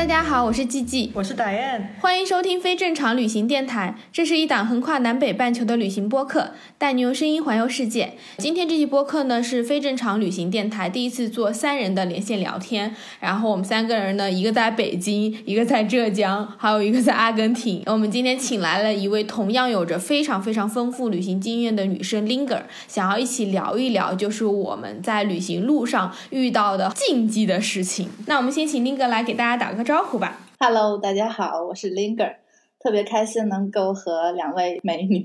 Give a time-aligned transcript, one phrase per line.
[0.00, 3.94] 大家好，我是季季，我是达燕，欢迎收听非正常旅行电台。
[4.10, 8.14] 这是一档横跨南北半球的旅行播客，带你用声音环游世界。
[8.38, 17.82] 今天这期播客呢是非正常旅行电台第一次做三人的连线聊天，然后我们三个人呢，一个在北京，一个在浙江，还有一个在阿根廷。
[17.84, 28.08] 我们今天请来了一位同样有着非常非常丰富旅行经验的女生 Linger，想要一起聊一聊，就是我们在旅行路上遇到的禁忌的事情。
[28.24, 30.38] 那我们先请 Linger 来给大家打个招呼吧。
[30.60, 32.36] Hello，大家好，我是 Linger，
[32.78, 35.24] 特别开心能够和两位美女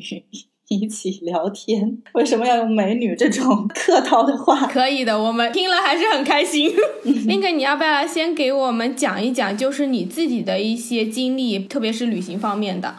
[0.69, 2.01] 一起聊天。
[2.13, 4.65] 为什么要用美女这种客套的话？
[4.65, 6.71] 可以的，我们听了还是很开心。
[7.05, 12.95] Linger，你要不要先给我们讲一讲，就是你自己的一些经历，特别是旅行方面的？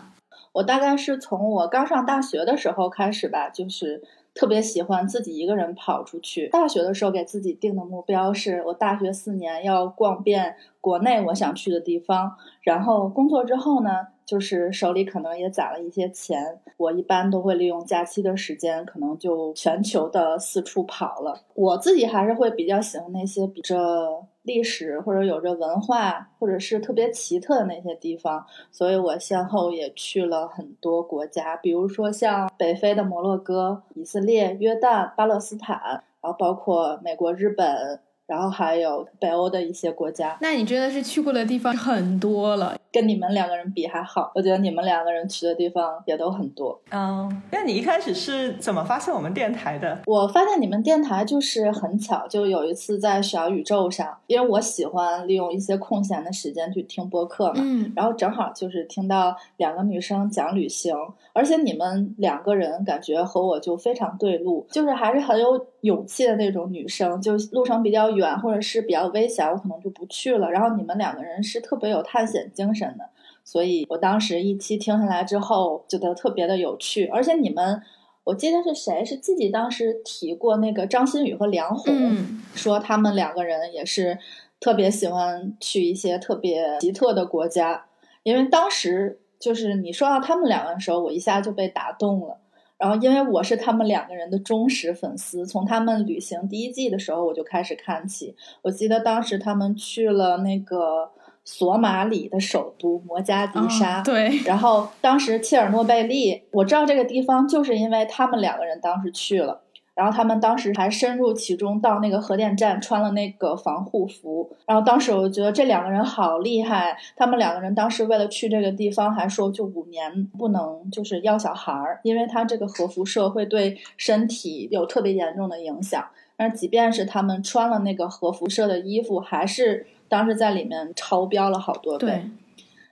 [0.53, 6.49] 我大概是从我刚上大学的时候开始吧，就是特别喜欢自己一个人跑出去。
[6.49, 10.57] 大学的时候给自己定的目标是我大学四年要逛遍
[10.87, 21.41] 国内我想去的地方，然后工作之后呢，就是手里可能也攒了一些钱，我一般都会利用假期的时间，可能就全球的四处跑了。
[21.55, 37.99] 我自己还是会比较喜欢那些比着历史或者有着文化或者是特别奇特的那些地方，所以我先后也去了很多国家，比如说像北非的摩洛哥、以色列、约旦、巴勒斯坦，然后包括美国、日本。
[38.27, 44.33] 然后还有北欧的一些国家，那你真的是去过的地方很多了，跟你们两个人比还好。
[44.35, 46.81] 我觉得你们两个人去的地方也都很多。
[46.91, 50.01] 嗯，那你一开始是怎么发现我们电台的？
[50.07, 60.97] 我发现你们电台就是很巧，就有一次在小宇宙上，因为我喜欢利用一些空闲的时间去听播客嘛，嗯，然后正好就是听到两个女生讲旅行，
[61.35, 70.51] 而且你们两个人感觉和我就非常对路，就是还是很有勇气的那种女生，就路程比较远或者是比较危险，我可能就不去了。
[70.51, 73.09] 然后你们两个人是特别有探险精神的，
[73.43, 77.07] 所以我当时一期听下来之后，觉得特别的有趣。
[77.07, 77.81] 而且你们，
[78.25, 84.19] 我记得是谁是自己当时提过那个张馨予和梁红，嗯说他们两个人也是
[84.61, 87.87] 特别喜欢去一些特别奇特的国家，
[88.23, 92.39] 因为当时就是你说到他们两个人的时候，我一下就被打动了。
[92.79, 98.37] 然后，因为我是他们两个人的忠实粉丝，从他们旅行第一季的时候我就开始看起。
[98.61, 101.11] 我记得当时他们去了那个
[101.47, 109.63] 索马里的首都摩加迪沙，哦对，然后当时切尔诺贝利，我知道这个地方，就是因为他们两个人当时去了。
[109.95, 114.51] 然后他们当时还深入其中，到那个核电站穿了那个防护服。
[114.67, 126.05] 然后当时我就觉得这两个人好厉害，他们两个人当时为了去这个地方，还说就五年不能就是要小孩儿，因为他这个核辐射会对身体有特别严重的影响。
[126.37, 132.07] 但是即便是他们穿了那个核辐射的衣服，还是当时在里面超标了好多倍。
[132.07, 132.31] 对，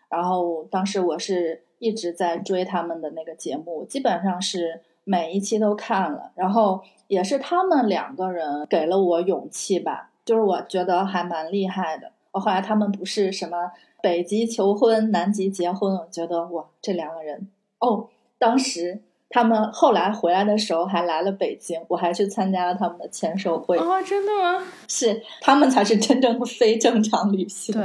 [0.09, 12.13] 然后当时我是一直在追他们的那个节目，基本上是每一期都看了，然后也是他们两个人给了我勇气吧，就是我觉得还蛮厉害的。
[12.33, 13.71] 我后来他们不是什么
[14.03, 17.49] 北极求婚、南极结婚，我觉得哇，这两个人
[17.79, 18.09] 哦，
[18.39, 19.03] 当时。
[19.31, 23.77] 他们后来回来的时候还来了北京，我还去参加了他们的签售会。
[23.79, 24.63] 哦，真的吗？
[24.87, 27.75] 是他们才是真正的非正常旅行。
[27.75, 27.85] 对，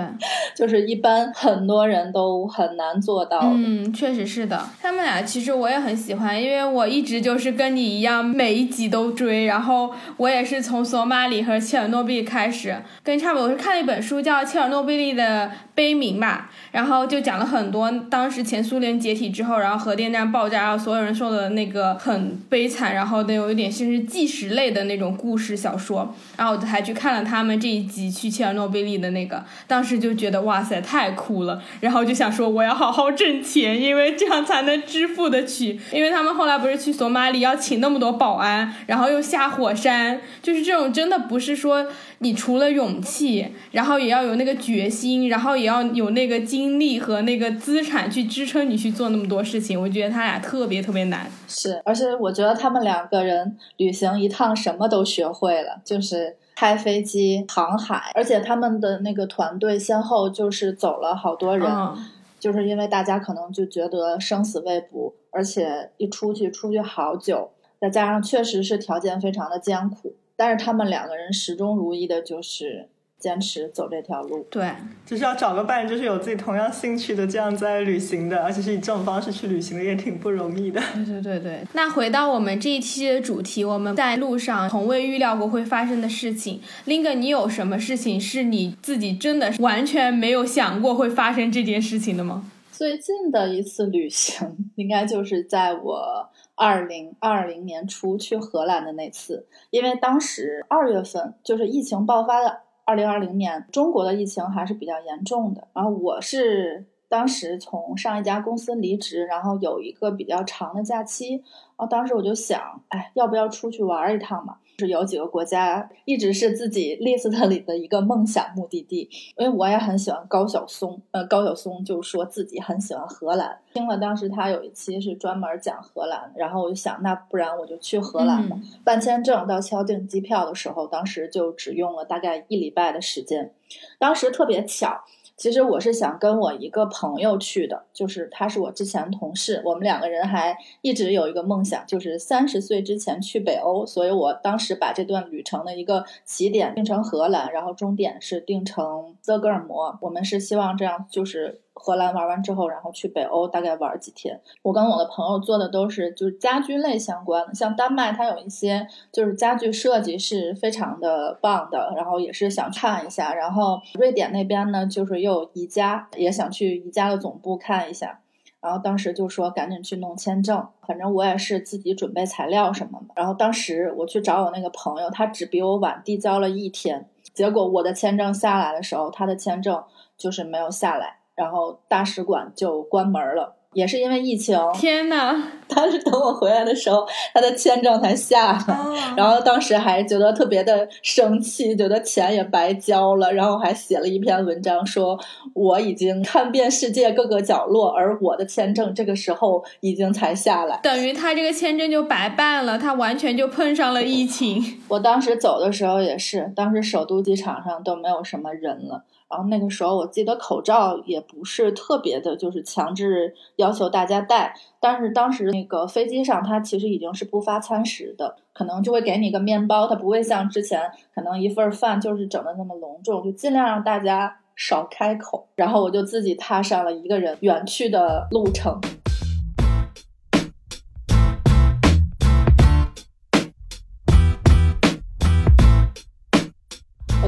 [0.55, 3.39] 就是一般很多人都很难做到。
[3.43, 4.63] 嗯，确实是的。
[4.79, 9.45] 他们俩其实我也很喜欢，因为我一直就是跟你一样，每一集都追。
[9.45, 13.45] 然后我也是从索马里和切尔诺贝利开始，跟差不多。
[13.45, 26.15] 我是看了一本书叫《切尔诺贝利的悲鸣》吧，然后就讲了很多当时前苏联解体之后，然后核电站爆炸，然后所有人受的那个很悲惨，然后那有一点像是纪实类的那种故事小说。
[26.37, 35.79] 然后我还去看了他们这一集去切尔诺贝利的那个，当时就觉得哇塞太酷了，然后就想说我要好好挣钱，因为这样才能支付得起。
[35.91, 41.87] 因为他们后来不是去索马里要请那么多保安，然后又下火山，就是这种真的不是说
[42.19, 49.79] 你除了勇气，然后也要有那个决心，然后也要有那个精力和那个资产去支撑你去做那么多事情。
[49.79, 51.18] 我觉得他俩特别特别难。
[51.47, 61.97] 是，而且我觉得他们两个人旅行一趟什么都学会了，就是开飞机、航海，而且他们的那个团队先后就是走了好多人，嗯
[62.39, 67.51] 就是因为大家可能就觉得生死未卜，而且一出去出去好久，
[67.81, 72.89] 再加上确实是条件非常的艰苦，但是他们两个人始终如一的就是。
[73.19, 74.71] 坚持走这条路，对，
[75.05, 80.81] 就是要找个伴，就是有自己同样兴趣的，这样在旅行的，而且是以这种方式去旅行的，也挺不容易的。
[80.93, 81.59] 对对对对。
[81.73, 86.61] 那回到我们这一期的主题，我们在路上从未预料过会发生的事情。
[86.85, 92.49] 林哥，你有什么事情是你自己真的完全没有想过会发生这件事情的吗？
[92.71, 102.61] 最近的一次旅行，应该就是在我二零二零年初去荷兰的那次，因为当时二月份就是疫情爆发的。
[102.89, 105.67] 二零二零年，中国的疫情还是比较严重的。
[105.75, 111.35] 然后我是当时从上一家公司离职，然后有一个比较长的假期。
[111.35, 111.43] 然
[111.77, 114.57] 后当时我就想，哎，要不要出去玩一趟嘛？
[114.79, 119.09] 是有几个国家一直是自己 list 里的一个梦想目的地。
[119.37, 123.59] 因为我也很喜欢高晓松，呃，高晓松就说自己很喜欢荷兰。
[123.73, 128.55] 听了当时他有一期是专门讲荷兰，然后我就想，那不然我就去荷兰吧。
[128.57, 133.53] 嗯、办签证到敲订机票的时候，当时就只用了大概一礼拜的时间。
[133.99, 135.03] 当时特别巧。
[135.39, 151.61] 其实我是想跟我一个朋友去的，就是他是我之前同事，我们两个人还一直有一个梦想，就是三十岁之前去北欧，所以我当时把这段旅程的一个起点定成荷兰，然后终点是定成斯德哥尔摩，我们是希望这样就是。
[151.81, 154.39] 荷兰玩完之后，然后去北欧大概玩几天。
[154.61, 163.33] 我跟我的朋友做的都是就是家居类相关的，像丹麦它有一些就是家具设计是非常的棒的，然后也是想看一下。
[163.33, 168.19] 然后瑞典那边呢，就是又有宜家，也想去宜家的总部看一下。
[168.61, 173.13] 然后当时就说赶紧去弄签证，反正我也是自己准备材料什么的。
[173.15, 179.81] 然后当时我去找我那个朋友，他只比我晚递交了一天，结果我的签证下来的时候，他的签证
[180.17, 181.18] 就是没有下来。
[181.39, 184.59] 然后大使馆就关门了，也是因为疫情。
[184.75, 185.41] 天呐！
[185.69, 195.17] 他是等我回来的时候，他的签证才下来，哦、然后当时还觉得特别的生气，觉得钱也白交了，然后还写了一篇文章说
[195.53, 204.81] 我已经看遍世界各个角落，而我的签证这个时候已经才下来，等于他这个签证就白办了，他完全就碰上了疫情。
[204.89, 209.03] 我当时走的时候也是，当时首都机场上都没有什么人了。
[209.29, 214.55] 然后那个时候，我记得口罩也不是特别的，就是强制要求大家戴。
[214.79, 225.47] 但是当时那个飞机上，它其实已经是不发餐食的，可能就会给你一个面包，它不会像之前可能一份饭就是整的那么隆重，就尽量让大家少开口。
[225.55, 228.81] 然后我就自己踏上了一个人远去的路程。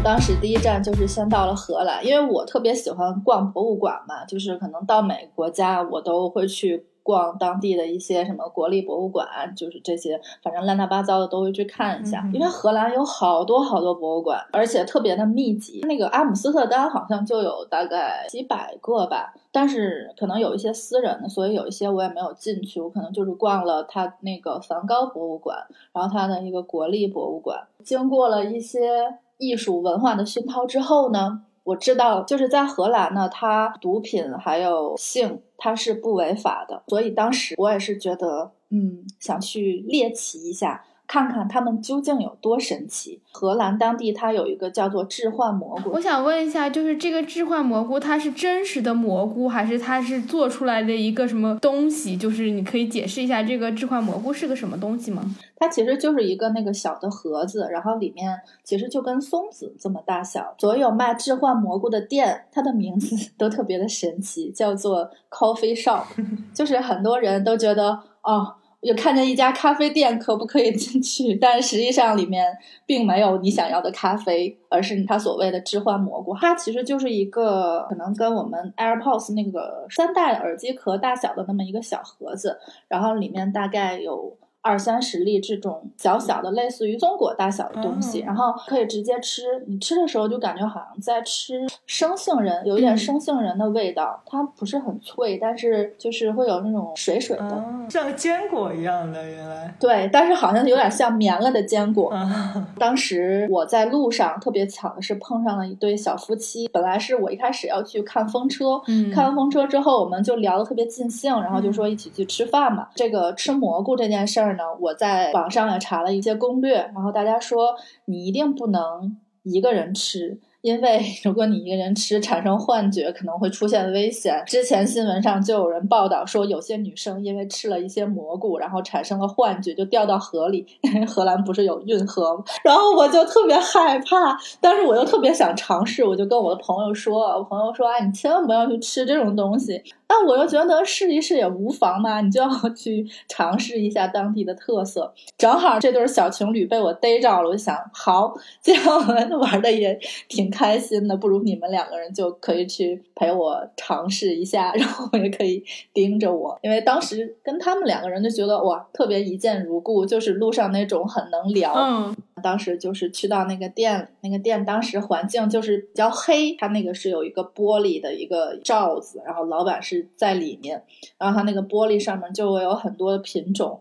[0.03, 12.23] 当时第一站就是先到了荷兰，因为我特别喜欢逛博物馆嘛，就是可能到每个国家我都会去逛当地的一些什么国立博物馆，就是这些，反正乱七八糟的都会去看一下。
[12.25, 15.81] 嗯、因为荷兰有好多好多博物馆，而且特别的密集。
[15.87, 25.59] 那个阿姆斯特丹好像就有大概几百个吧，但是可能有一些私人的，所以有一些我也没有进去，我可能就是逛了他那个梵高博物馆，
[25.93, 29.19] 然后他的一个国立博物馆，经过了一些。
[29.41, 43.19] 艺术文化的熏陶之后呢，我知道就是在荷兰呢，它毒品还有性它是不违法的，所以当时我也是觉得，嗯，想去猎奇一下，看看他们究竟有多神奇。
[43.33, 52.15] 荷兰当地它有一个叫做置换蘑菇，我想问一下，就是这个置换蘑菇，它是真实的蘑菇，还是它是做出来的一个什么东西？
[52.15, 55.21] 就是你可以解释一下这个置换蘑菇是个什么东西吗？
[55.57, 60.55] 它其实就是一个那个小的盒子，然后里面其实就跟松子这么大小。
[60.59, 66.05] 所有卖置换蘑菇的店，它的名字 都特别的神奇，叫做 coffee shop，
[66.53, 68.55] 就是很多人都觉得哦。
[68.81, 71.35] 有看见一家咖啡店，可不可以进去？
[71.35, 76.35] 但实际上里面并没有你想要的咖啡，而是它所谓的置换蘑菇。
[76.35, 89.43] 它其实就是一个可能跟我们 AirPods 那个三代耳机壳大小的那么一个小盒子，然后里面大概有二三十粒这种小小的类似于松果大小的东西，哦然后可以直接吃。
[89.67, 94.21] 你吃的时候就感觉好像在吃生杏仁，有一点嗯生杏仁的味道。
[94.25, 97.49] 它不是很脆，但是就是会有那种水水的。
[97.49, 99.73] 嗯，像坚果一样的，原来。
[99.79, 102.11] 对，但是好像有点像绵了的坚果。
[102.11, 106.67] 啊，当时我在路上，特别巧的是碰上了一对小夫妻。
[106.67, 112.87] 本来是我一开始要去看风车，嗯看完风车之后，我们就聊得特别尽兴，然后就说一起去吃饭嘛。
[112.93, 120.39] 这个吃蘑菇这件事儿我在网上也查了一些攻略，然后大家说你一定不能一个人吃。
[120.61, 124.43] 因为 如果你一个人吃产生幻觉，可能会出现危险。
[124.45, 130.65] 之前新闻上就有人报道说，有些女生因为吃了一些蘑菇，然后产生了幻觉，就掉到河里。
[131.07, 132.43] 荷兰不是有运河吗？
[132.63, 145.13] 然后我就特别害怕，但是我又特别想尝试，我就跟我的朋友说：“我朋友说，哎，你千万不要去吃这种东西。”但我又觉得试一试也无妨嘛，你就要 去尝试一下当地的特色。
[145.37, 161.73] 正好这对小情侣被我逮着了，我就想，好，这样我们玩的也挺开心的，不如你们两个人就可以去陪我尝试一下， 然后也可以盯着我，因为当时跟他们两个人就觉得哇，特别一见如故，就是路上那种很能聊。
[161.73, 170.01] 嗯，当时就是去到那个店，那个店当时环境就是比较黑，它那个是有一个玻璃的一个罩子，然后老板是。
[170.17, 170.83] 在里面，
[171.17, 173.79] 然后它那个玻璃上面就会有很多的品种，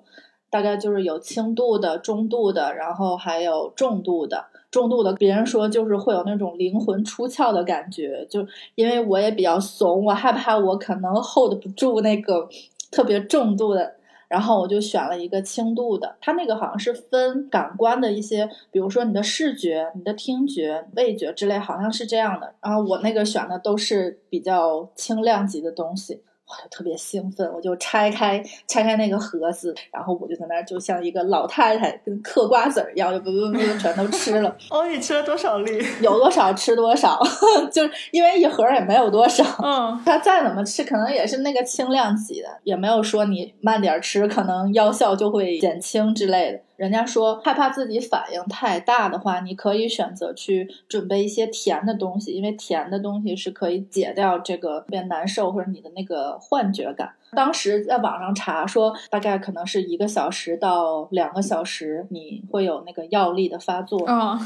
[0.49, 4.47] 大概就是有轻度的、中度的，然后还有重度的。
[4.71, 12.49] 重度的，别人说就是会有那种灵魂出窍的感觉，就因为我也比较怂，我害怕我可能 hold 不住那个
[12.91, 13.95] 特别重度的。
[14.29, 22.55] 然后我就选了一个轻度的，它那个好像是分感官的一些，比如说你的视觉、你的听觉、味觉之类，好像是这样的。
[22.63, 26.23] 然后我那个选的都是比较轻量级的东西。
[26.51, 34.57] 我就特别兴奋，我就拆开拆开那个盒子，然后我就在那儿就像一个老太太跟嗑瓜子儿一样，就不不不全都吃了。
[34.71, 35.81] 哦，你吃了多少粒？
[36.01, 37.21] 有多少吃多少，
[37.71, 39.45] 就是因为一盒也没有多少。
[39.63, 46.61] 嗯，它再怎么吃，可能也是那个轻量级的，也没有说你慢点吃，可能药效就会减轻之类的。
[46.81, 57.15] 人家说害怕自己反应太大的话，你可以选择去准备一些甜的东西，因为甜的东西是可以解掉这个特别难受或者你的那个幻觉感。
[57.33, 64.07] 当时在网上查说，大概可能是一个小时到两个小时，你会有那个药力的发作。
[64.07, 64.41] 啊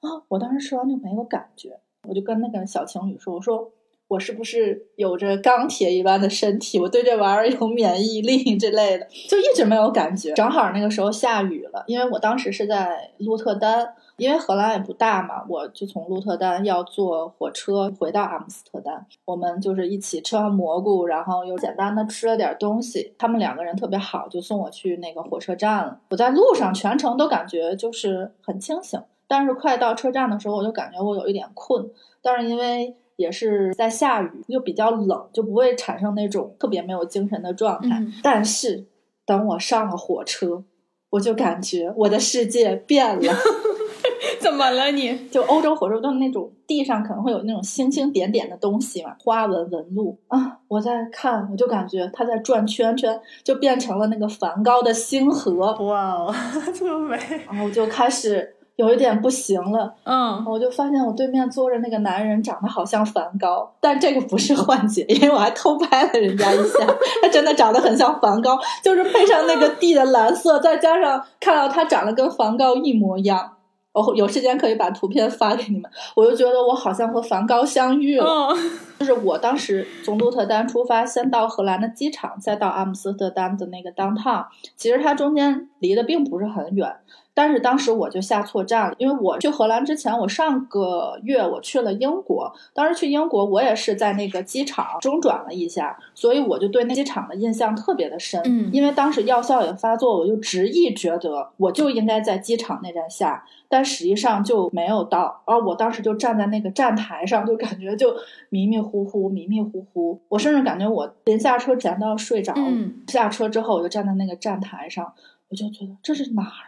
[0.00, 0.08] 啊！
[0.26, 3.70] 我当时吃完就没有感觉，我就跟那个小情侣说：“我说。”
[4.08, 6.80] 我是不是有着钢铁一般的身体？
[6.80, 10.32] 我对这玩意儿有免疫力之类的，就一直没有感觉。
[10.32, 19.06] 正好那个时候下雨了，因为我当时是在鹿特丹，因为荷兰也不大嘛，我就从鹿特丹要坐火车回到阿姆斯特丹。
[19.26, 23.12] 我们就是一起吃完蘑菇，然后又简单的吃了点东西。
[23.18, 26.00] 他们两个人特别好，就送我去那个火车站了。
[26.08, 31.90] 我在路上全程都感觉就是很清醒，但是快到车站的时候，我就感觉我有一点困，
[32.22, 32.96] 但是因为。
[33.18, 38.00] 也是在下雨，又比较冷，就不会产生那种特别没有精神的状态。
[38.22, 38.86] 但是
[39.26, 40.62] 等我上了火车，
[41.10, 43.34] 我就感觉我的世界变了。
[44.40, 44.92] 怎么了？
[44.92, 50.60] 你就欧洲火车都是那种地上可能会有那种星星点点的东西嘛，花纹纹路啊。
[50.68, 55.72] 我在看，我就感觉它在转圈圈，就变成了那个梵高的星河。
[55.84, 56.32] 哇哦，
[56.72, 57.18] 这么美！
[57.48, 58.54] 然后我就开始。
[58.78, 66.86] 有一点不行了，嗯，我就发现我对面坐着那个男人长得好像梵高，但这个不是幻觉，因为我还偷拍了人家一下，
[67.20, 73.56] 他真的长得很像梵高，就是配上那个地的蓝色，再加上看到他长得跟梵高一模一样，
[73.92, 78.54] 我有时间可以把图片发给你们，我就觉得我好像和梵高相遇了。
[79.00, 84.44] 就是我当时从鹿特丹出发，先到荷兰的机场，再到阿姆斯特丹的那个 downtown，
[84.76, 86.96] 其实它中间离得并不是很远。
[87.38, 92.52] 但是当时我就下错站了，因为我去荷兰之前，我上个月我去了英国。
[92.74, 98.42] 当时去英国，我也是在那个机场中转了一下，所以我就对那机场的印象特别的深。
[98.44, 105.40] 嗯，因为当时药效也发作，我就执意觉得我就应该在机场那站下，但实际上就没有到。
[105.44, 108.16] 而我当时就站在那个站台上，就感觉就
[108.48, 110.20] 迷迷糊糊、迷迷糊糊。
[110.28, 112.66] 我甚至感觉我临下车前都要睡着了。
[113.06, 115.12] 下车之后，我就站在那个站台上，
[115.50, 116.67] 我就觉得这是哪儿？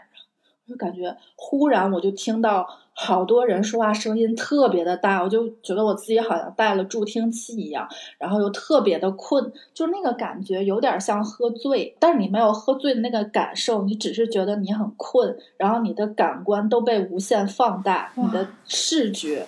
[0.70, 19.46] 就感觉忽然我就听到好多人说话声音特别的大，我就觉得我自己好像带了助听器一样，然后又特别的困，就那个感觉有点像喝醉，但是你没有喝醉的那个感受，你只是觉得你很困，然后你的感官都被无限放大，你的视觉，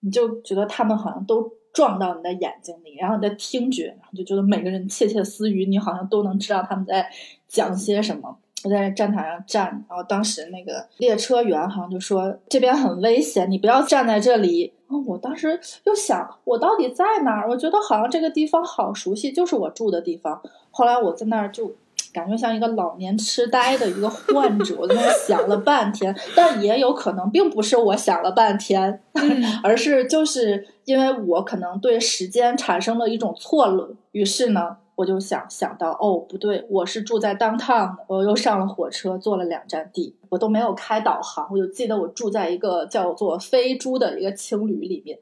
[0.00, 7.10] 你就觉得他们好像都撞到你的眼睛里，然后你的听觉，然后就觉得每个人窃窃私语，你好像都能知道他们在
[7.48, 8.38] 讲些什么。
[8.64, 14.72] 我在站台上站，然后当时那个列车员好像就说这边很危险，你不要站在这里。
[15.06, 17.48] 我当时又想，我到底在哪儿？
[17.48, 20.40] 我觉得好像这个地方好熟悉，就是我住的地方。
[20.70, 21.74] 后来我在那儿就
[22.12, 29.00] 感觉像一个老年痴呆的一个患者，我在那想了半天，但也有可能并不是我想了半天，
[29.64, 34.76] 而是就是因为我可能对时间产生了一种错乱，于是呢。
[34.94, 45.18] 我就想想到，哦，不对，我是住在 downtown，我又上了火车，坐了两站地，我都没有开导航，我就记得我住在一个叫做飞猪的一个青旅里面。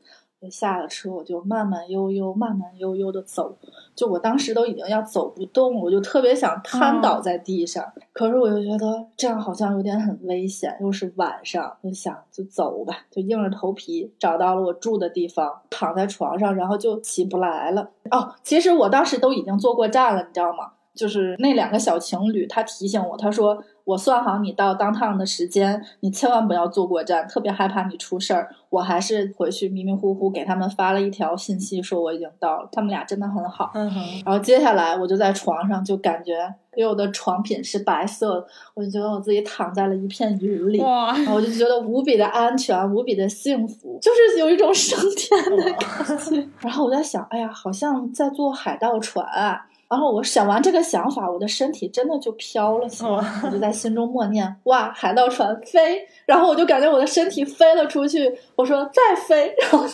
[0.49, 3.55] 下了车，我就慢慢悠悠、慢慢悠悠的走。
[3.95, 7.85] 就我当时都已经要走不动，我就特别想瘫倒在地上。
[8.13, 17.91] 可是我又觉得这样好像有点很危险，又是晚上，就想就走吧，就硬着头皮找到了我住的地方，躺在床上，然后就起不来了。
[18.11, 20.71] 哦，其实我当时都已经坐过站了，你知道吗？
[20.95, 23.63] 就是那两个小情侣，他提醒我，他说。
[23.85, 28.49] 我算好你到当趟的时间，你千万不要坐过站，特别害怕你出事儿。
[28.69, 32.69] 我还是回去迷迷糊糊给他们发了一条信息，说我已经到了。
[32.71, 33.73] 他们俩真的很好。
[33.75, 34.01] 嗯哼。
[34.25, 36.35] 然后接下来我就在床上，就感觉
[36.77, 46.49] 因为我的床品是白色，我就觉得我自己躺在了一片云里，然后我就觉得无比的安全，无比的幸福，就是有一种升天的感觉。
[46.61, 49.67] 然后我在想，哎呀，好像在坐海盗船啊。
[49.91, 53.11] 然后我想完这个想法，我的身体真的就飘了起来，
[53.45, 58.33] 我就在心中默念：“哇，海盗船飞！”然后我就感觉我的身体飞了出去。
[58.55, 59.85] 我说：“再飞！” 然后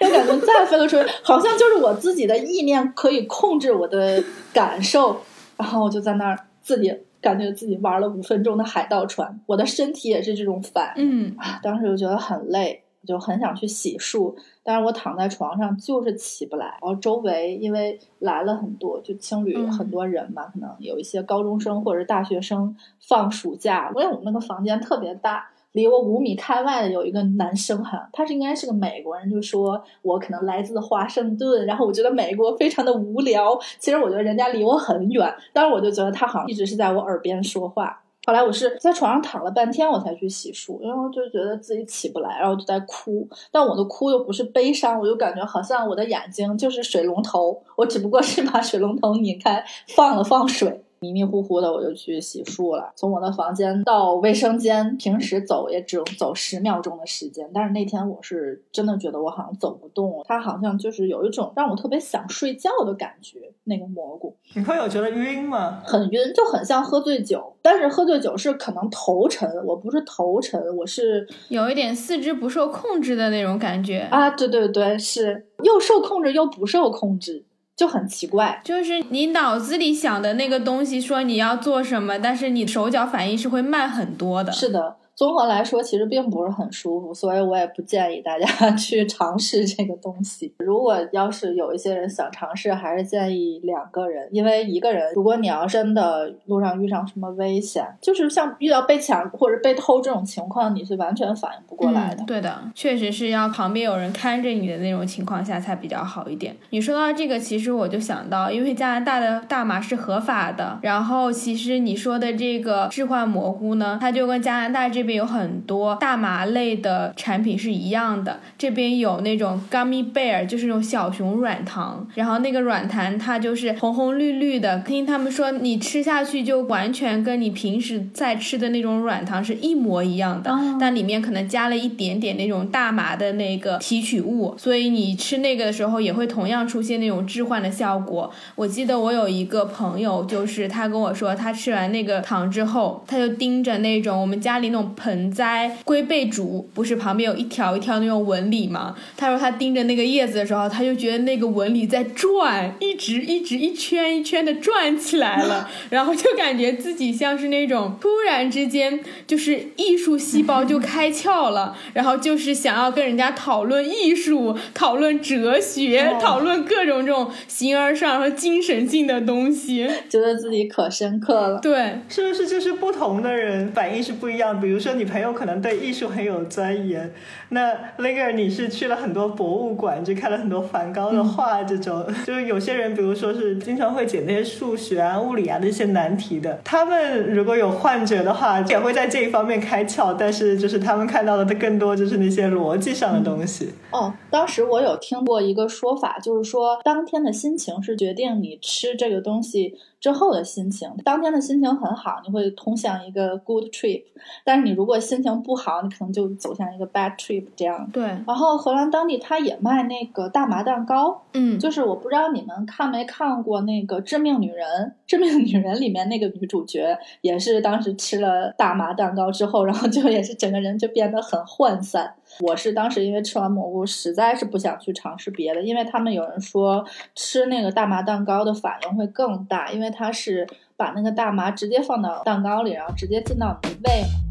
[0.00, 4.24] 又感觉再飞了出去，好像就是我自己的意念可以控制我的
[4.54, 5.20] 感受。
[5.58, 6.90] 然后我就在那儿自己
[7.20, 11.26] 感觉自己玩了五分钟的海盗船，我的身体也是这种反应。
[11.26, 12.82] 嗯啊，当时就觉得很累。
[13.06, 16.66] 就很想去洗漱，但是我躺在床上就是起不来。
[16.66, 23.92] 然后周围因为来了很多，就青旅很多人嘛，可能有一些高中生或者是大学生放暑假。
[23.94, 33.58] 因为我们那个房间特别大，离我五米开外的有一个男生哈，他是应该是个美国人，就说我可能来自华盛顿，然后我觉得美国非常的无聊。
[33.78, 38.02] 其实我觉得人家离我很远，但是我就觉得他好像一直是在我耳边说话。
[38.26, 43.28] 后来我是在床上躺了半天，我才去洗漱，然后就觉得自己起不来，然后就在哭。
[43.52, 49.64] 但我的哭又不是悲伤，我就感觉好像我的眼睛就是水龙头，我只不过是把水龙头拧开，
[49.94, 50.82] 放了放水。
[51.06, 63.38] 迷迷糊糊的我就去洗漱了，从我的房间到卫生间，平时走也只走十秒钟的时间，但是那天我是真的觉得我好像走不动了，它好像就是有一种让我特别想睡觉的感觉。
[63.68, 65.82] 那个蘑菇，你会有觉得晕吗？
[65.84, 74.30] 很晕，就很像喝醉酒，但是喝醉酒是可能头沉，我不是头沉，我是有一点四肢不受控制的那种感觉啊！
[74.30, 77.44] 对对对，是又受控制又不受控制。
[77.76, 84.50] 就很奇怪，就是你脑子里想的那个东西，说你要做什么，但是你手脚反应是会慢很多的。
[84.50, 84.96] 是的。
[85.16, 90.52] 综合来说，其实并不是很舒服，所以我也不建议大家 去尝试这个东西。
[90.58, 102.22] 如果要是有一些人想尝试，还是建议两个人，因为一个人，如果你要真的路上遇上什么危险，就是像遇到被抢或者被偷这种情况，你是完全反应不过来的。
[102.26, 106.54] 对的，确实是要旁边有人看着你的那种情况下才比较好一点。
[106.68, 115.05] 你说到这个，其实我就想到，因为加拿大的大麻是合法的，然后其实你说的这个置换蘑菇呢，它就跟加拿大这。
[115.06, 138.28] 这边有很多大麻类的产品是一样的，这边有那种 gummy bear，就是那种小熊软糖，然后那个软糖它就是红红绿绿的，听他们说你吃下去就完全跟你平时在吃的那种软糖是一模一样的，但里面可能加了一点点那种大麻的那个提取物，所以你吃那个的时候也会同样出现那种置换的效果。
[138.56, 144.92] 我记得我有一个朋友，就是他跟我说，他吃完那个糖之后，他就盯着那种我们家里那种。
[144.96, 148.96] 盆栽龟背竹不是旁边有一条一条那种纹理吗？
[149.16, 171.60] 他说他盯着那个叶子的时候，他就觉得那个纹理在转，一直一直一圈一圈的转起来了， 然后就感觉自己像是那种突然之间就是艺术细胞就开窍了，然后就是想要跟人家讨论艺术、讨论哲学、讨论各种这种形而上和精神性的东西，觉得自己可深刻了。
[171.60, 174.58] 对，是不是就是不同的人反应是不一样？
[174.58, 174.85] 比如说。
[174.94, 177.12] 你朋友可能对艺术很有钻研，
[177.50, 193.70] 那 l i g e r 你是去了很多博物馆，就看了很多梵高的画，这种 就是有些人，比如说是经常会解那些数学啊、物理啊的一些难题的，他们如果有幻觉的话，也会在这一方面开窍，但是就是他们看到的更多就是那些逻辑上的东西。
[193.90, 199.74] 哦，当时我有听过一个说法，就是说当天的心情是决定你吃这个东西。
[199.98, 204.02] 之后的心情，当天的心情很好，你会通向一个 good trip；
[204.44, 207.44] 但是你如果心情不好，你可能就走向一个 bad trip。
[207.56, 208.02] 这样对。
[208.02, 214.66] 然后荷兰当地他也卖那个大麻蛋糕，嗯，就是我不知道你们看没看过那个《致命女人》，
[215.06, 222.14] 《致命女人》里面那个女主角也是当时吃了大麻蛋糕之后，然后就也是整个人就变得很涣散。
[222.40, 230.46] 我是当时因为吃完蘑菇，实在是不想去尝试别的，因为他们有人说吃那个大麻蛋糕的反应会更大，因为它是
[230.76, 234.25] 把那个大麻直接放到蛋糕里，然后直接进到你的胃嘛。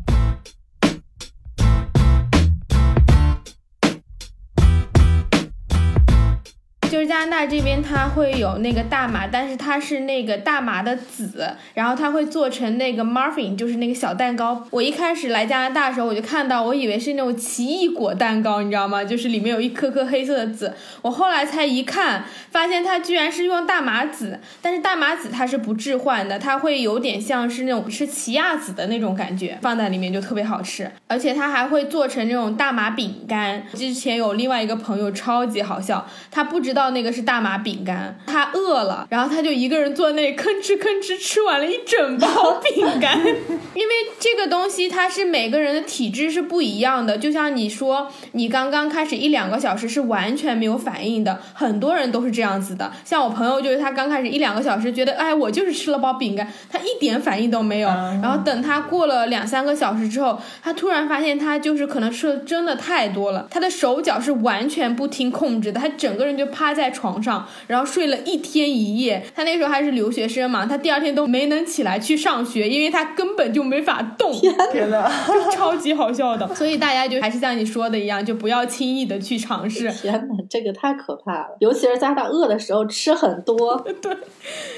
[7.06, 14.66] 加拿大这边，它会有那个大麻，但是它是那个大麻的籽，然后它会做成那个 muffin，就是那个小蛋糕。
[14.72, 19.04] 我一开始来加拿大的时候，我就看到，我以为是那种奇异果蛋糕，你知道吗？
[19.04, 20.74] 就是里面有一颗颗黑色的籽。
[21.02, 30.90] 我后来才一看，发现它居然是用大麻籽，但是大麻籽它是不置换的，它会有点像是那种吃奇亚籽的那种感觉，放在里面就特别好吃。
[31.08, 33.64] 而且它还会做成那种大麻饼干。
[33.74, 36.86] 之前有另外一个朋友超级好笑，他不知道。
[36.96, 43.20] 那个是大麻饼干，他饿了，然后他就一个人坐那吭哧吭哧吃完了一整包饼干。
[43.76, 52.92] 因为这个东西它是每个人的体质是不一样的，就像你说，你刚刚开始一两个小时是完全没有反应的，很多人都是这样子的。
[53.04, 57.90] 像我朋友就是他刚开始一两个小时觉得，哎，我就是吃了包饼干，他一点反应都没有。
[57.90, 66.75] 然后等他过了两三个小时之后，他突然发现他就是可能吃的真的太多了，他的手脚是完全不听控制的，他整个人就趴。
[66.76, 69.26] 在床上，然后睡了一天一夜。
[69.34, 74.32] 他那时候还是留学生嘛，他第二天都没能起来去上学，因为他根本就没法动。
[74.72, 76.54] 天哪， 就超级好笑的。
[76.54, 79.90] 所以大家就还是像你说的一样，就不要轻易的去尝试。
[79.92, 83.78] 天哪，这个太可怕了，尤其是在他饿的时候吃很多。
[84.02, 84.16] 对。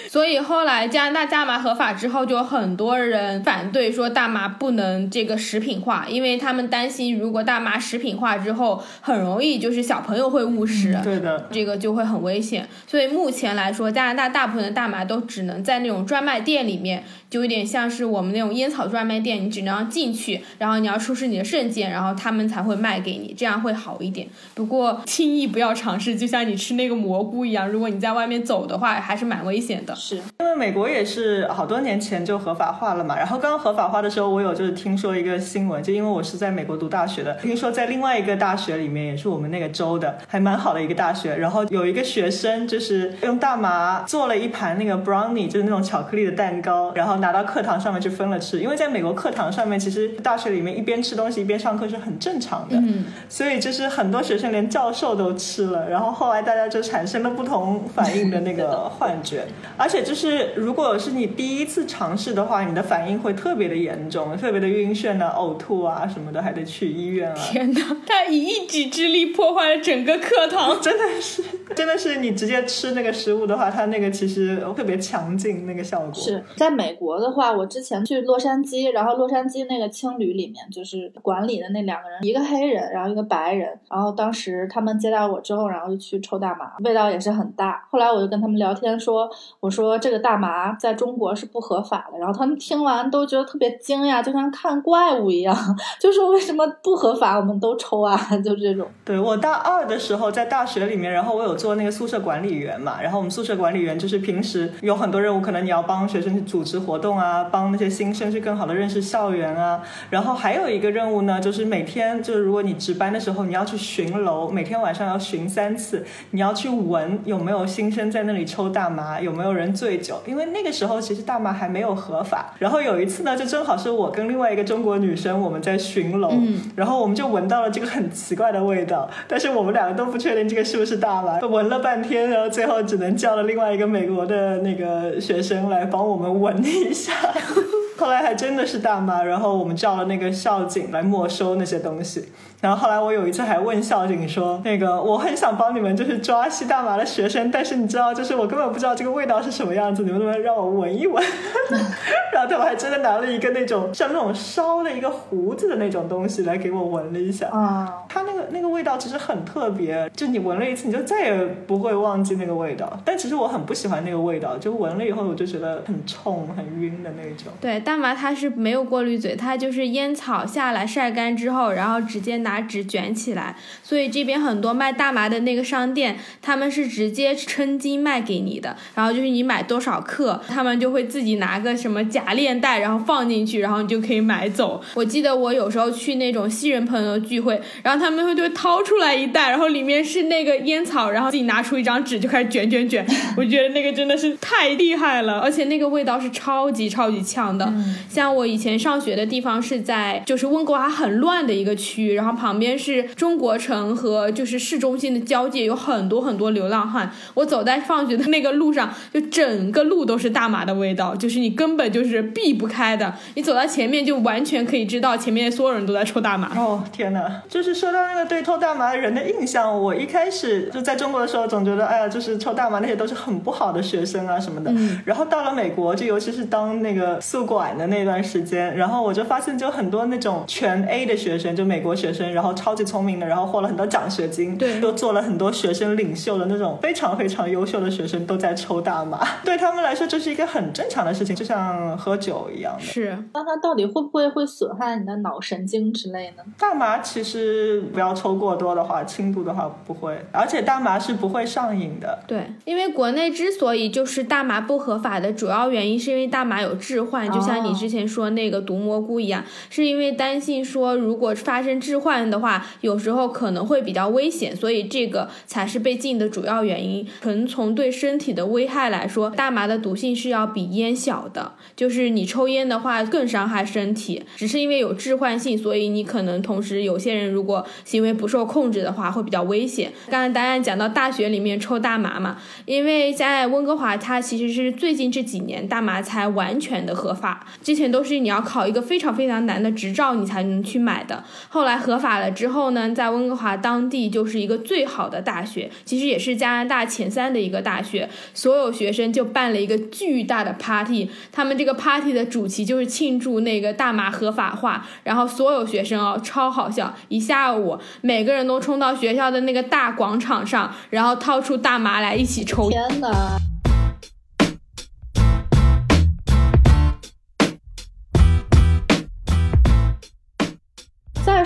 [0.07, 10.97] 所以后来加拿大大麻合法之后，就有很多人反对说大麻不能这个食品化，因为他们担心如果大麻食品化之后，很容易就是小朋友会误食。
[11.03, 12.67] 对的，这个就会很危险。
[12.87, 24.27] 所以目前来说，加拿大大部分的大麻都只能在那种专卖店里面，就有点像是我们那种烟草专卖店，你只能进去，然后你要出示你的证件，然后他们才会卖给你，这样会好一点。
[24.53, 29.96] 不过轻易不要尝试，就像你吃那个蘑菇一样，如果你在外面走的话，还是蛮危险的。
[29.97, 30.15] 是。
[30.39, 60.27] 因为美国也是好多年前就合法化了嘛，然后刚合法化的时候，我有就是听说一个新闻，就因为我是在美国读大学的，听说在另外一个大学里面，也是我们那个州的，还蛮好的一个大学，然后有一个学生就是用大麻做了一盘那个 brownie，就是那种巧克力的蛋糕，然后拿到课堂上面去分了吃，因为在美国课堂上面，其实大学里面一边吃东西一边上课是很正常的，嗯，所以就是很多学生连教授都吃了，然后后来大家就产生了不同反应的那个幻觉，而 且就是。
[60.27, 67.35] 是，如果是你第一次尝试的话，你的反应会特别的严重，特别的晕眩啊、呕吐啊什么的，还得去医院啊。
[67.49, 71.41] 天哪，他以一己之力破坏了整个课堂， 真的是，
[71.73, 76.13] 真的是你直接吃那个食物的话，它那个其实特别强劲，那个效果。
[76.13, 87.87] 是在美国的话，我之前去洛杉矶，然后洛杉矶那个青旅里面，就是管理的那两个人，一个黑人，然后一个白人，然后当时他们接待我之后，然后就去抽大麻，味道也是很大。
[87.89, 90.17] 后来我就跟他们聊天说，我说说这个。
[90.17, 95.55] 大麻在中国是不合法的，然后他们听完都觉得特别惊讶，就像看怪物一样，
[96.01, 98.17] 就说为什么不合法我们都抽啊？
[98.43, 98.87] 就这种。
[99.05, 120.21] 对我大二的时候在大学里面，然后我有做那个宿舍管理员嘛，然后我们宿舍管理员就是平时有很多任务，可能你要帮学生去组织活动啊，帮那些新生去更好的认识校园啊，然后还有一个任务呢，就是每天就是如果你值班的时候，你要去巡楼，每天晚上要巡三次，你要去闻有没有新生在那里抽大麻，有没有人醉酒。
[120.25, 126.31] 因为那个时候其实大麻还没有合法，然后有一次呢，就正好是我跟另外一个中国女生我们在巡楼，
[126.75, 137.13] 然后我们就闻到了这个很奇怪的味道，但是我们两个都不确定这个是不是大麻，闻了半天，然后最后只能叫了另外一个美国的那个学生来帮我们闻一下。
[137.97, 142.25] 后来还真的是大麻，然后我们叫了那个校警来没收那些东西。
[142.59, 151.23] 然后后来我有一次还问校警说：“那个我很想帮你们就是抓吸大麻的学生，但是你知道，就是我根本不知道这个味道是什么样子，你们能不能让我闻一闻？”
[152.33, 157.47] 然后他们还真的拿了一个那种像那种烧了一个胡子的那种东西来给我闻了一下。
[157.49, 162.99] 啊，它那个那个味道其实很特别，就你闻了一次你就再也不会忘记那个味道。
[163.03, 167.51] 但其实我很不喜欢那个味道，就闻了以后我就觉得很冲、很晕的那种。
[167.61, 167.79] 对。
[167.79, 173.55] 大麻它是没有过滤嘴，它就是烟草下来晒干之后，然后直接拿纸卷起来。
[173.83, 178.75] 所以这边很多卖大麻的那个商店，他们是直接称斤卖给你的。
[178.95, 184.81] 然后就是你买多少克，他们就会自己拿个什么假链袋，然后放进去，然后你就可以买走。
[184.95, 193.05] 我记得我有时候去那种西人朋友聚会，然后他们会就会掏出来一袋，然后里面是那个烟草，然后自己拿出一张纸就开始卷卷卷。
[193.37, 197.71] 我觉得那个真的是太厉害了，而且那个味道是超级超级呛的。
[198.09, 207.11] 像我以前上学的地方是在就是温哥华很乱的一个区，然后旁边是中国城和就是市中心的交界，有很多很多流浪汉。
[207.33, 213.13] 我走在放学的那个路上，就整个路都是大麻的味道，就是你根本就是避不开的。
[213.35, 216.55] 你走到前面就完全可以知道前面所有人都在抽大麻。
[216.55, 217.41] 哦天哪！
[217.49, 224.71] 就是说到那个对抽大麻的人的印象，我一开始就在中国的时候总觉得，哎呀，就是抽大麻那些都是很不好的学生啊什么的。
[225.05, 239.25] 然后到了美国，就尤其是当那个宿管的那段时间，然后我就发现，就很多那种全 A 的学生，就美国学生，然后超级聪明的，然后获了很多奖学金，对，又做了很多学生领袖的那种非常非常优秀的学生，都在抽大麻。
[239.43, 242.81] 对他们来说，这是一个很正常的事情，就像喝酒一样的。
[242.81, 246.43] 是，那它到底会不会会损害你的脑神经之类呢？
[246.57, 252.19] 大麻其实不要抽过多的话，轻度的话不会，而且大麻是不会上瘾的。
[252.25, 267.05] 对，因为国内之所以就是大麻不合法的主要原因，是因为大麻有致幻，就像你之前说那个毒蘑菇一样，是因为担心说如果发生致幻的话，有时候可能会比较危险，所以这个才是被禁的主要原因。
[267.21, 279.91] 纯从对身体的危害来说，大麻的毒性是要比烟小的，就是你抽烟的话更伤害身体，只是因为有致幻性，所以你可能同时有些人如果行为不受控制的话会比较危险。
[280.09, 291.23] 刚才答案讲到大学里面抽大麻嘛，因为在温哥华，它其实是最近这几年大麻才完全的合法，之前都是你要考一个非常非常难的执照你才能去买的。
[291.49, 312.69] 后来合法了之后呢，在温哥华当地就是一个最好的大学，其实也是加拿大前三的一个大学，所有学生就办了一个巨大的 party，他们这个 party 的主题就是庆祝那个大麻合法化，然后所有学生哦超好笑，一下午每个人都冲到学校的那个大广场上，然后掏出大麻来一起抽。
[312.69, 313.09] 天哪！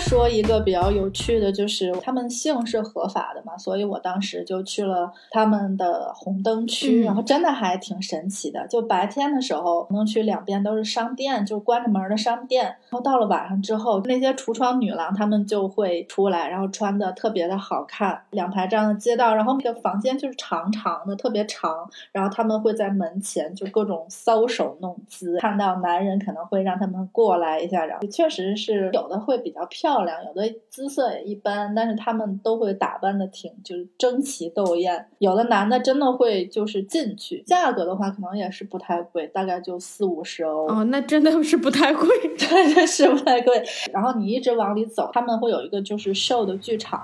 [0.02, 8.68] 说一个比较有趣的，就是他们性是合法的嘛，所以我当时就去了他们的红灯区，然后真的还挺神奇的。
[8.68, 12.66] 就白天的时候，红灯区两边都是商店，就关着门的商店。
[12.66, 21.90] 然后到了晚上之后，那些橱窗女郎她们就会出来，然后穿的特别的好看，两排这样的街道，然后那个房间就是长长的，特别长。
[22.12, 29.62] 然后他们会在门前就各种搔首弄姿，看到男人可能会让他们过来一下，然后确实是有的会比较。
[29.70, 35.08] 漂亮，有的姿色也一般，但是他们都会打扮的挺就是争奇斗艳。
[35.20, 40.68] 有的男的真的会就是进去，价格的话可能也是不太贵，大概就四五十欧。
[40.68, 42.08] 哦，那真的是不太贵，
[42.40, 43.64] 对，对，是不太贵。
[43.92, 47.02] 然后你一直往里走，他们会有一个就是秀的剧场，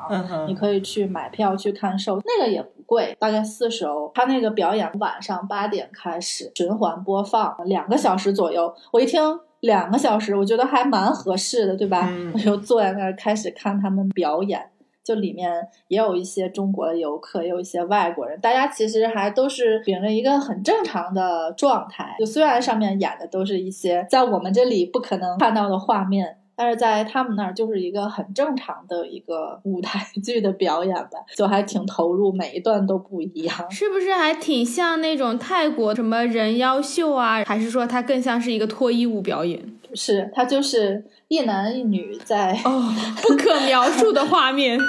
[0.47, 4.11] 你可以去买票去看秀，那个也不贵，大概四十欧。
[4.13, 8.73] 他那个表演晚上八点开始循环播放，两个小时左右。
[8.91, 9.39] 我一听。
[9.61, 12.11] 两个小时，我觉得还蛮合适的，对吧？
[12.33, 14.69] 我就坐在那儿开始看他们表演，
[15.03, 22.15] 就里面也有一些中国的游客，也有一些外国人，大家其实还都是秉着一个很正常的状态。
[22.19, 26.37] 就虽然上面演的都是一些在我们这里不可能看到的画面。
[26.57, 37.43] 但是在他们那儿就是一个很正常的一个舞台剧的表演吧，就还挺投入，每一段都不一样，是不是还挺像那种泰国什么人妖秀啊？
[37.45, 39.61] 还是说它更像是一个脱衣舞表演？
[39.93, 42.91] 是，它就是一男一女在哦，
[43.21, 44.79] 不可描述的画面。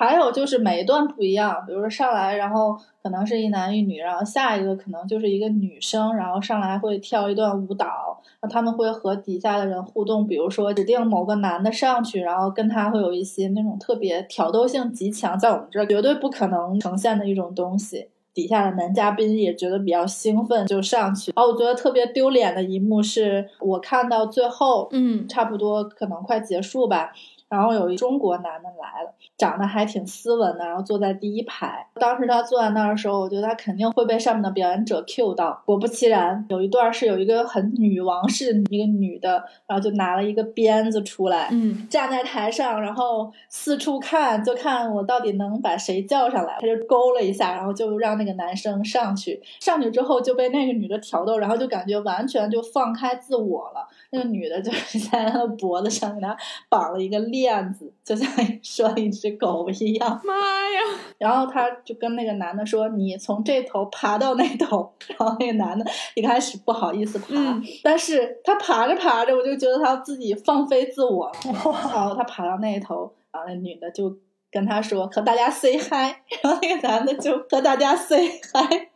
[0.00, 18.08] 还有就是每一段不一样，比如说上来，然后可能是一男一女，然后下一个可能就是一个女生，然后上来会跳一段舞蹈，那他们会和底下的人互动，比如说指定某个男的上去，然后跟他会有一些那种特别挑逗性极强，在我们这儿绝对不可能呈现的一种东西。
[18.32, 21.30] 底下的男嘉宾也觉得比较兴奋，就上去。
[21.36, 27.12] 哦，我觉得特别丢脸的一幕是我看到最后，嗯，差不多可能快结束吧。
[27.50, 31.86] 然后有一中国男的来了，长得还挺斯文的，然后坐在第一排。
[31.94, 35.62] 当时他坐在那儿的时候，我觉得他肯定会被上面的表演者 Q 到。
[35.64, 46.58] 果不其然，有一段是有一个很女王式一个女的，然后就拿了一个鞭子出来，嗯，站在台上，然后四处看，就看我到底能把谁叫上来。
[46.60, 49.42] 他就勾了一下，然后就让那个男生上去。
[49.58, 53.88] 上去之后就被那个女的挑逗，然后就感觉完全就放开自我了。
[54.10, 56.36] 那个女的就是 在他的脖子上给他
[56.68, 58.28] 绑了一个链子，就像
[58.62, 60.20] 说一只狗一样。
[60.24, 60.80] 妈呀！
[61.18, 67.34] 然后他就跟那个男的说：“你从这头爬到那头。”然后那个男的一开始不好意思爬，
[67.82, 71.32] 但是他爬着爬着，我就觉得他自己放飞自我了。
[71.44, 74.16] 然后他爬到那一头，然后那女的就
[74.50, 78.88] 跟他说：“和大家 say hi。”然后那个男的就和大家 say hi。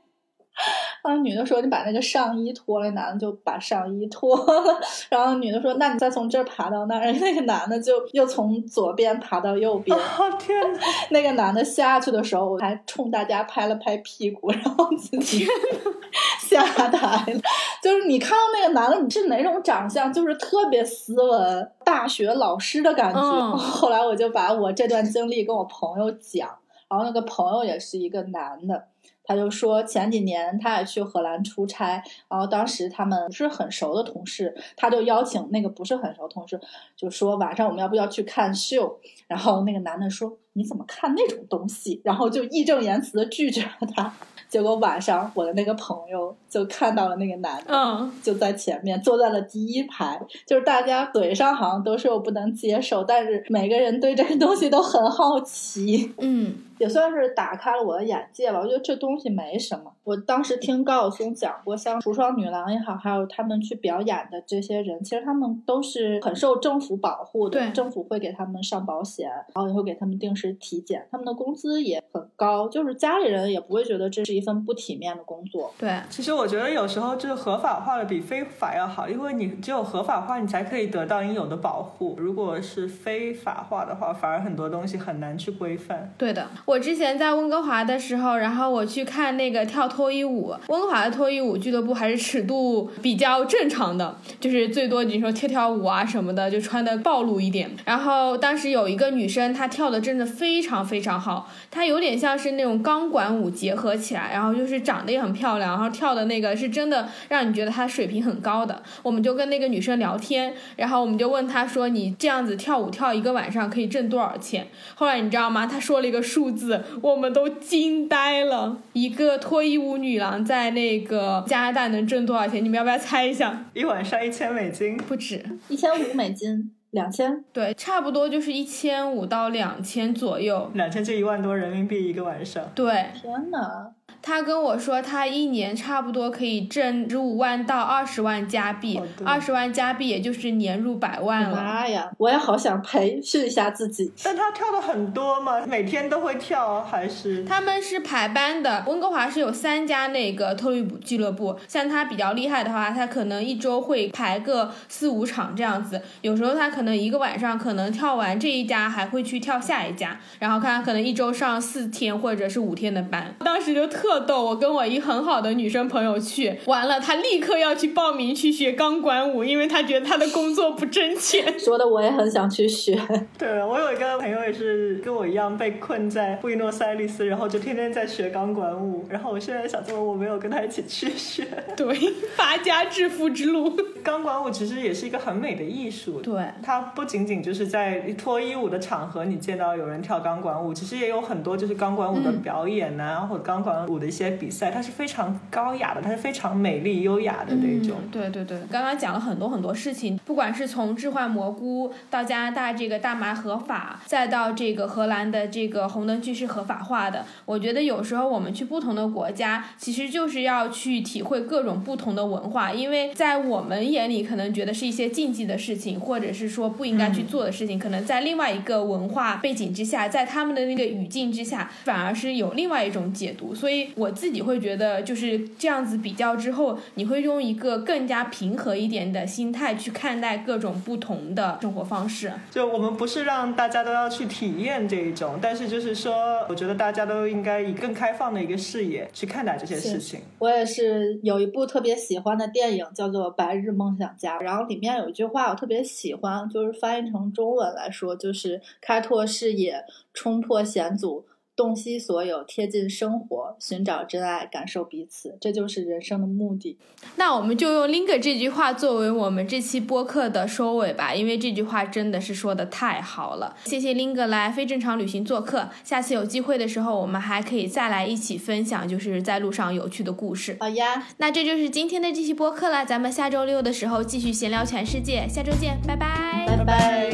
[1.04, 4.80] 然后女的说：“你把那个上衣脱了。”男的就把上衣脱了。
[5.10, 7.12] 然后女的说：“那你再从这儿爬到那儿。
[7.20, 9.94] ”那个男的就又从左边爬到右边。
[9.96, 10.02] 哦
[10.38, 10.80] 天哪！
[11.10, 15.46] 那个男的下去的时候，我还冲大家拍了拍屁股，然后自己
[16.40, 17.40] 下台了。
[17.82, 20.10] 就是你看到那个男的，你是哪种长相？
[20.10, 23.56] 就是特别斯文，大学老师的感觉。
[23.56, 26.48] 后来我就把我这段经历跟我朋友讲，
[26.88, 28.86] 然后那个朋友也是一个男的。
[29.24, 36.60] 他就说前几年他也去荷兰出差，然后当时他们不是很熟的同事，他就邀请那个不是很熟同事，
[36.94, 39.00] 就说晚上我们要不要去看秀？
[39.26, 42.00] 然后那个男的说你怎么看那种东西？
[42.02, 44.12] 然后就义正言辞的拒绝了他。
[44.48, 56.54] 结果晚上我的那个朋友就看到了那个男的，就在前面坐在了第一排，就是大家嘴上好像都说我不能接受，但是每个人对这个东西都很好奇，嗯。
[56.76, 58.58] 也算是打开了我的眼界吧。
[58.58, 59.92] 我觉得这东西没什么。
[60.02, 67.60] 我当时听高晓松讲过，像橱窗女郎也好，还有他们去表演的这些人，其实他们都是很受政府保护的。
[67.60, 75.72] 对，政府会给他们上保险，然后也会给他们定时体检，他们的工资也很高，就是家里人也不会觉得这是一份不体面的工作。
[75.78, 82.16] 对，其实我觉得有时候就是合法化的比非法要好，因为你只有合法化，你才可以得到应有的保护。
[82.18, 86.12] 如果是非法化的话，反而很多东西很难去规范。
[86.18, 90.54] 对的，我之前在温哥华的时候，然后我去看那个跳脱衣舞。
[90.68, 97.70] 温哥华的脱衣舞俱乐部还是尺度比较正常的，就是最多你说跳跳舞啊什么的，就穿的暴露一点。
[97.84, 108.82] 然后当时有一个女生，她跳的真的非常非常好，她有点像是那种钢管舞结合起来，然后就是长得也很漂亮，然后跳的那个是真的让你觉得她水平很高的。
[109.02, 115.66] 我们就跟那个女生聊天，然后我们就问她说：“你这样子跳舞跳一个晚上可以挣多少钱？”后来你知道吗？
[115.66, 118.78] 她说了一个数字，我们都惊呆了。
[118.92, 122.64] 一个脱衣舞女郎在那个加拿大能挣多少钱？
[122.64, 123.64] 你们要不要猜一下？
[123.74, 132.64] 一晚上一千美金，不止，一千五美金，两千，对，差不多就是一千五到两千左右，两千就一万多人民币一个晚上。
[132.74, 133.92] 对，天呐。
[134.26, 141.54] 他跟我说，他一年差不多可以挣十五万到二十万加币，二十万加币也就是年入百万了。
[141.54, 144.10] 妈呀，我也好想培训一下自己。
[144.22, 145.66] 但他跳的很多吗？
[145.66, 147.44] 每天都会跳还是？
[147.44, 148.82] 他们是排班的。
[148.86, 156.00] 温哥华是有三家那个脱衣舞俱乐部，像他比较厉害的话，他可能一周会排个四五场这样子。
[156.22, 163.34] 有时候他可能一个晚上可能跳完这一家，还会去跳下一家，然后看可能一周上四天或者是五天的班。
[163.40, 164.13] 当时就特。
[164.20, 171.58] 逗，我跟我一很好的女生朋友去，完了，她立刻要去报名去学钢管舞，因为她觉得她的工作不挣钱。
[171.58, 173.00] 说的我也很想去学。
[173.38, 179.04] 对，我有一个朋友也是跟我一样被困在布宜诺斯艾利斯，然后就天天在学钢管舞。
[179.08, 181.46] 然后我现在想说，我没有跟他一起去学。
[181.76, 181.94] 对，
[182.36, 183.74] 发家致富之路。
[184.02, 186.20] 钢管舞其实也是一个很美的艺术。
[186.20, 194.14] 对，它不仅仅就是在脱衣舞的场合你见到有人跳钢管舞，其实也有很多就是钢管舞的表演呐，或者钢管舞的。
[194.14, 197.96] 一些比赛，它是非常高雅的，它是非常美丽优雅的那种。
[198.12, 223.88] 对对对，刚刚讲了很多很多事情，不管是从置换蘑菇到加拿大这个大麻合法，再到这个荷兰的这个红灯区是合法化的，我觉得有时候我们去不同的国家，其实就是要去体会各种不同的文化，因为在我们眼里可能觉得是一些禁忌的事情，或者是说不应该去做的事情，可能在另外一个文化背景之下，在他们的那个语境之下，反而是有另外一种解读，所以。
[223.96, 232.32] 我自己会觉得就是这样子比较之后，你会用一个更加平和一点的心态去看待各种不同的生活方式。
[232.50, 240.20] 就我们不是让大家都要去体验这一种，但是就是说，我觉得大家都应该以更开放的一个视野去看待这些事情。
[240.38, 251.24] 我也是有一部特别喜欢的电影叫做《白日梦想家》，然后里面有一句话我特别喜欢，就是翻译成中文来说，就是开拓视野，冲破险阻。
[251.56, 256.78] 洞悉所有，贴近生活，寻找真爱，感受彼此，这就是人生的目的。
[257.16, 263.56] 那我们就用 Link 这句话作为我们这期播客的收尾吧，因为这句话真的是说的太好了。
[263.64, 270.56] 谢谢 Link 来非正常旅行做客，下次有机会的时候，我们还可以再来一起分享，就是在路上有趣的故事。
[270.58, 277.10] 好呀，那这就是今天的这期播客了，咱们下周六的时候继续闲聊全世界，下周见，拜拜，拜拜。